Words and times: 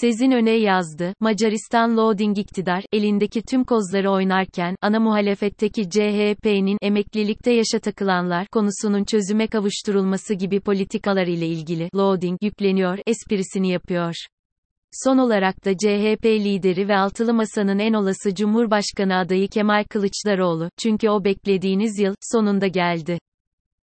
Sezin 0.00 0.30
öne 0.30 0.50
yazdı, 0.50 1.14
Macaristan 1.20 1.96
Loading 1.96 2.38
iktidar, 2.38 2.84
elindeki 2.92 3.42
tüm 3.42 3.64
kozları 3.64 4.10
oynarken, 4.10 4.76
ana 4.82 5.00
muhalefetteki 5.00 5.90
CHP'nin 5.90 6.78
emeklilikte 6.82 7.52
yaşa 7.52 7.78
takılanlar 7.78 8.46
konusunun 8.46 9.04
çözüme 9.04 9.46
kavuşturulması 9.46 10.34
gibi 10.34 10.60
politikalar 10.60 11.26
ile 11.26 11.46
ilgili, 11.46 11.88
loading, 11.94 12.38
yükleniyor, 12.42 12.98
esprisini 13.06 13.70
yapıyor. 13.70 14.14
Son 14.92 15.18
olarak 15.18 15.64
da 15.64 15.76
CHP 15.76 16.24
lideri 16.24 16.88
ve 16.88 16.96
altılı 16.96 17.34
masanın 17.34 17.78
en 17.78 17.92
olası 17.92 18.34
Cumhurbaşkanı 18.34 19.16
adayı 19.16 19.48
Kemal 19.48 19.84
Kılıçdaroğlu, 19.84 20.70
çünkü 20.78 21.08
o 21.08 21.24
beklediğiniz 21.24 21.98
yıl, 21.98 22.14
sonunda 22.32 22.66
geldi. 22.66 23.18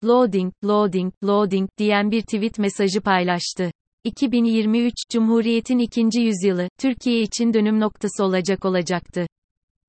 Loading, 0.04 0.54
loading, 0.64 1.14
loading, 1.24 1.70
diyen 1.78 2.12
bir 2.12 2.22
tweet 2.22 2.60
mesajı 2.60 3.02
paylaştı. 3.02 3.72
2023, 4.04 4.94
Cumhuriyet'in 5.12 5.80
ikinci 5.80 6.22
yüzyılı, 6.22 6.70
Türkiye 6.80 7.22
için 7.22 7.54
dönüm 7.54 7.80
noktası 7.80 8.24
olacak 8.24 8.66
olacaktı. 8.66 9.26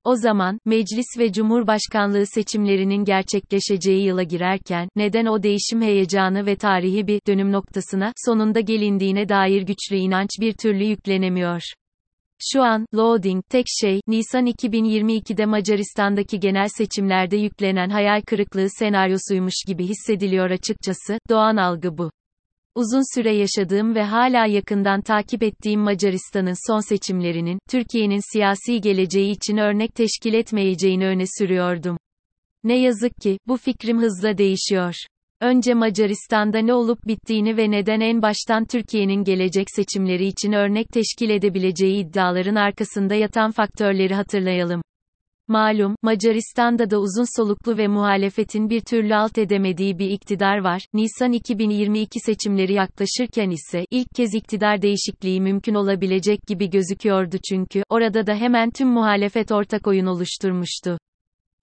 O 0.03 0.15
zaman, 0.15 0.59
meclis 0.65 1.05
ve 1.19 1.31
cumhurbaşkanlığı 1.31 2.25
seçimlerinin 2.25 3.05
gerçekleşeceği 3.05 4.05
yıla 4.05 4.23
girerken, 4.23 4.89
neden 4.95 5.25
o 5.25 5.43
değişim 5.43 5.81
heyecanı 5.81 6.45
ve 6.45 6.55
tarihi 6.55 7.07
bir 7.07 7.19
dönüm 7.27 7.51
noktasına 7.51 8.11
sonunda 8.25 8.59
gelindiğine 8.59 9.29
dair 9.29 9.61
güçlü 9.61 9.95
inanç 9.95 10.29
bir 10.39 10.53
türlü 10.53 10.83
yüklenemiyor. 10.83 11.61
Şu 12.51 12.63
an, 12.63 12.85
loading, 12.95 13.43
tek 13.49 13.65
şey, 13.81 13.99
Nisan 14.07 14.45
2022'de 14.45 15.45
Macaristan'daki 15.45 16.39
genel 16.39 16.67
seçimlerde 16.77 17.37
yüklenen 17.37 17.89
hayal 17.89 18.21
kırıklığı 18.21 18.67
senaryosuymuş 18.69 19.55
gibi 19.67 19.83
hissediliyor 19.83 20.49
açıkçası, 20.49 21.17
doğan 21.29 21.57
algı 21.57 21.97
bu. 21.97 22.11
Uzun 22.75 23.15
süre 23.15 23.35
yaşadığım 23.35 23.95
ve 23.95 24.03
hala 24.03 24.45
yakından 24.45 25.01
takip 25.01 25.43
ettiğim 25.43 25.81
Macaristan'ın 25.81 26.67
son 26.71 26.79
seçimlerinin, 26.79 27.59
Türkiye'nin 27.69 28.33
siyasi 28.33 28.81
geleceği 28.81 29.31
için 29.31 29.57
örnek 29.57 29.95
teşkil 29.95 30.33
etmeyeceğini 30.33 31.05
öne 31.05 31.23
sürüyordum. 31.37 31.97
Ne 32.63 32.79
yazık 32.79 33.15
ki, 33.21 33.37
bu 33.47 33.57
fikrim 33.57 34.01
hızla 34.01 34.37
değişiyor. 34.37 34.93
Önce 35.41 35.73
Macaristan'da 35.73 36.59
ne 36.59 36.73
olup 36.73 37.07
bittiğini 37.07 37.57
ve 37.57 37.71
neden 37.71 37.99
en 37.99 38.21
baştan 38.21 38.65
Türkiye'nin 38.65 39.23
gelecek 39.23 39.67
seçimleri 39.75 40.25
için 40.25 40.51
örnek 40.51 40.87
teşkil 40.89 41.29
edebileceği 41.29 42.05
iddiaların 42.05 42.55
arkasında 42.55 43.15
yatan 43.15 43.51
faktörleri 43.51 44.15
hatırlayalım. 44.15 44.81
Malum, 45.47 45.95
Macaristan'da 46.01 46.89
da 46.89 46.99
uzun 46.99 47.37
soluklu 47.37 47.77
ve 47.77 47.87
muhalefetin 47.87 48.69
bir 48.69 48.81
türlü 48.81 49.15
alt 49.15 49.37
edemediği 49.37 49.99
bir 49.99 50.09
iktidar 50.09 50.57
var. 50.57 50.85
Nisan 50.93 51.31
2022 51.31 52.19
seçimleri 52.19 52.73
yaklaşırken 52.73 53.49
ise 53.49 53.85
ilk 53.91 54.07
kez 54.15 54.33
iktidar 54.33 54.81
değişikliği 54.81 55.41
mümkün 55.41 55.73
olabilecek 55.73 56.39
gibi 56.47 56.69
gözüküyordu 56.69 57.37
çünkü 57.49 57.83
orada 57.89 58.27
da 58.27 58.35
hemen 58.35 58.71
tüm 58.71 58.87
muhalefet 58.87 59.51
ortak 59.51 59.87
oyun 59.87 60.05
oluşturmuştu. 60.05 60.97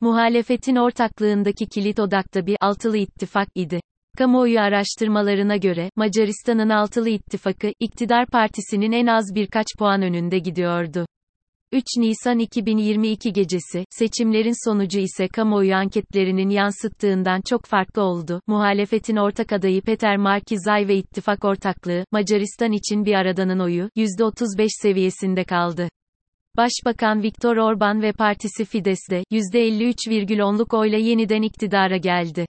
Muhalefetin 0.00 0.76
ortaklığındaki 0.76 1.66
kilit 1.66 2.00
odakta 2.00 2.46
bir 2.46 2.56
altılı 2.60 2.96
ittifak 2.96 3.48
idi. 3.54 3.80
Kamuoyu 4.18 4.60
araştırmalarına 4.60 5.56
göre, 5.56 5.90
Macaristan'ın 5.96 6.70
altılı 6.70 7.08
ittifakı, 7.08 7.72
iktidar 7.80 8.26
partisinin 8.26 8.92
en 8.92 9.06
az 9.06 9.34
birkaç 9.34 9.66
puan 9.78 10.02
önünde 10.02 10.38
gidiyordu. 10.38 11.06
3 11.72 11.84
Nisan 11.96 12.38
2022 12.38 13.32
gecesi, 13.32 13.84
seçimlerin 13.90 14.68
sonucu 14.70 14.98
ise 14.98 15.28
kamuoyu 15.28 15.74
anketlerinin 15.74 16.48
yansıttığından 16.48 17.40
çok 17.40 17.64
farklı 17.66 18.02
oldu. 18.02 18.40
Muhalefetin 18.46 19.16
ortak 19.16 19.52
adayı 19.52 19.82
Peter 19.82 20.16
Markizay 20.16 20.88
ve 20.88 20.96
ittifak 20.96 21.44
ortaklığı, 21.44 22.04
Macaristan 22.12 22.72
için 22.72 23.04
bir 23.04 23.14
aradanın 23.14 23.58
oyu, 23.58 23.90
%35 23.96 24.68
seviyesinde 24.82 25.44
kaldı. 25.44 25.88
Başbakan 26.56 27.22
Viktor 27.22 27.56
Orban 27.56 28.02
ve 28.02 28.12
partisi 28.12 28.64
Fidesz 28.64 29.10
de, 29.10 29.24
%53,10'luk 29.32 30.76
oyla 30.76 30.98
yeniden 30.98 31.42
iktidara 31.42 31.96
geldi. 31.96 32.46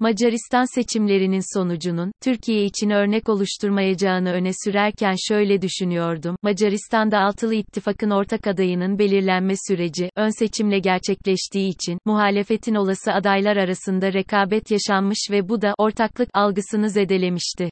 Macaristan 0.00 0.74
seçimlerinin 0.74 1.58
sonucunun, 1.58 2.12
Türkiye 2.22 2.64
için 2.64 2.90
örnek 2.90 3.28
oluşturmayacağını 3.28 4.32
öne 4.32 4.50
sürerken 4.64 5.14
şöyle 5.28 5.62
düşünüyordum, 5.62 6.36
Macaristan'da 6.42 7.18
altılı 7.18 7.54
ittifakın 7.54 8.10
ortak 8.10 8.46
adayının 8.46 8.98
belirlenme 8.98 9.54
süreci, 9.68 10.10
ön 10.16 10.38
seçimle 10.38 10.78
gerçekleştiği 10.78 11.68
için, 11.68 11.98
muhalefetin 12.04 12.74
olası 12.74 13.12
adaylar 13.12 13.56
arasında 13.56 14.12
rekabet 14.12 14.70
yaşanmış 14.70 15.18
ve 15.30 15.48
bu 15.48 15.62
da, 15.62 15.74
ortaklık, 15.78 16.28
algısını 16.34 16.90
zedelemişti. 16.90 17.70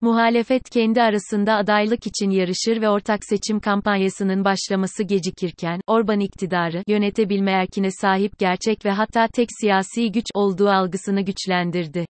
Muhalefet 0.00 0.70
kendi 0.70 1.02
arasında 1.02 1.54
adaylık 1.54 2.06
için 2.06 2.30
yarışır 2.30 2.80
ve 2.82 2.88
ortak 2.88 3.24
seçim 3.24 3.60
kampanyasının 3.60 4.44
başlaması 4.44 5.02
gecikirken, 5.02 5.80
Orban 5.86 6.20
iktidarı, 6.20 6.82
yönetebilme 6.86 7.50
erkine 7.50 7.90
sahip 7.90 8.38
gerçek 8.38 8.84
ve 8.84 8.90
hatta 8.90 9.28
tek 9.34 9.48
siyasi 9.60 10.12
güç 10.12 10.26
olduğu 10.34 10.68
algısını 10.68 11.20
güçlendirdi. 11.20 12.06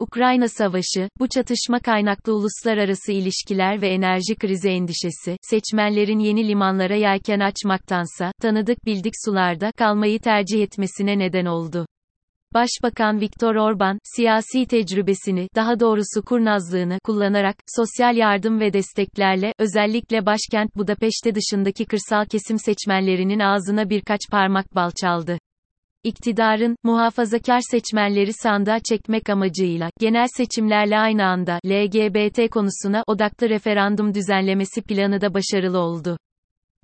Ukrayna 0.00 0.48
Savaşı, 0.48 1.08
bu 1.20 1.28
çatışma 1.28 1.80
kaynaklı 1.80 2.34
uluslararası 2.34 3.12
ilişkiler 3.12 3.82
ve 3.82 3.88
enerji 3.88 4.34
krizi 4.34 4.68
endişesi, 4.68 5.36
seçmenlerin 5.42 6.18
yeni 6.18 6.48
limanlara 6.48 6.94
yelken 6.94 7.40
açmaktansa, 7.40 8.32
tanıdık 8.40 8.86
bildik 8.86 9.12
sularda 9.24 9.72
kalmayı 9.72 10.20
tercih 10.20 10.62
etmesine 10.62 11.18
neden 11.18 11.44
oldu. 11.44 11.86
Başbakan 12.54 13.20
Viktor 13.20 13.54
Orban, 13.54 13.98
siyasi 14.16 14.66
tecrübesini, 14.66 15.48
daha 15.54 15.80
doğrusu 15.80 16.22
kurnazlığını 16.26 16.98
kullanarak, 17.04 17.56
sosyal 17.76 18.16
yardım 18.16 18.60
ve 18.60 18.72
desteklerle, 18.72 19.52
özellikle 19.58 20.26
başkent 20.26 20.76
Budapeşte 20.76 21.34
dışındaki 21.34 21.84
kırsal 21.84 22.24
kesim 22.24 22.58
seçmenlerinin 22.58 23.40
ağzına 23.40 23.90
birkaç 23.90 24.20
parmak 24.30 24.74
bal 24.74 24.90
çaldı. 25.00 25.38
İktidarın, 26.04 26.76
muhafazakar 26.82 27.60
seçmenleri 27.70 28.32
sandığa 28.32 28.78
çekmek 28.80 29.30
amacıyla, 29.30 29.90
genel 30.00 30.26
seçimlerle 30.36 30.98
aynı 30.98 31.24
anda, 31.24 31.58
LGBT 31.66 32.50
konusuna 32.50 33.04
odaklı 33.06 33.48
referandum 33.48 34.14
düzenlemesi 34.14 34.82
planı 34.82 35.20
da 35.20 35.34
başarılı 35.34 35.78
oldu. 35.78 36.16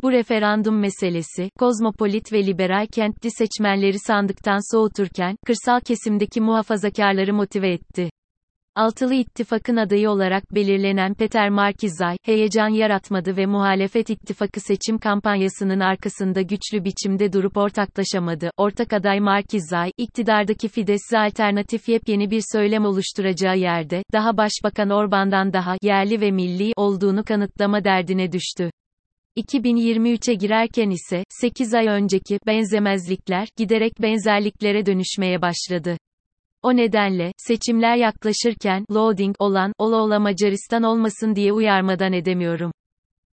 Bu 0.02 0.12
referandum 0.12 0.78
meselesi, 0.78 1.50
kozmopolit 1.58 2.32
ve 2.32 2.46
liberal 2.46 2.86
kentli 2.86 3.30
seçmenleri 3.30 3.98
sandıktan 3.98 4.76
soğuturken, 4.76 5.36
kırsal 5.46 5.80
kesimdeki 5.80 6.40
muhafazakarları 6.40 7.34
motive 7.34 7.72
etti. 7.72 8.10
Altılı 8.74 9.14
ittifakın 9.14 9.76
adayı 9.76 10.10
olarak 10.10 10.54
belirlenen 10.54 11.14
Peter 11.14 11.50
Markizay, 11.50 12.16
heyecan 12.24 12.68
yaratmadı 12.68 13.36
ve 13.36 13.46
muhalefet 13.46 14.10
ittifakı 14.10 14.60
seçim 14.60 14.98
kampanyasının 14.98 15.80
arkasında 15.80 16.42
güçlü 16.42 16.84
biçimde 16.84 17.32
durup 17.32 17.56
ortaklaşamadı. 17.56 18.50
Ortak 18.56 18.92
aday 18.92 19.20
Markizay, 19.20 19.90
iktidardaki 19.96 20.68
Fidesz'e 20.68 21.18
alternatif 21.18 21.88
yepyeni 21.88 22.30
bir 22.30 22.42
söylem 22.52 22.84
oluşturacağı 22.84 23.58
yerde, 23.58 24.02
daha 24.12 24.36
Başbakan 24.36 24.90
Orban'dan 24.90 25.52
daha 25.52 25.76
yerli 25.82 26.20
ve 26.20 26.30
milli 26.30 26.72
olduğunu 26.76 27.24
kanıtlama 27.24 27.84
derdine 27.84 28.32
düştü. 28.32 28.70
2023'e 29.38 30.34
girerken 30.34 30.90
ise, 30.90 31.24
8 31.28 31.74
ay 31.74 31.86
önceki 31.86 32.38
benzemezlikler, 32.46 33.48
giderek 33.56 33.92
benzerliklere 34.02 34.86
dönüşmeye 34.86 35.42
başladı. 35.42 35.96
O 36.62 36.76
nedenle, 36.76 37.32
seçimler 37.36 37.96
yaklaşırken, 37.96 38.84
loading 38.92 39.36
olan, 39.38 39.72
ola 39.78 39.96
ola 39.96 40.18
Macaristan 40.18 40.82
olmasın 40.82 41.34
diye 41.34 41.52
uyarmadan 41.52 42.12
edemiyorum. 42.12 42.72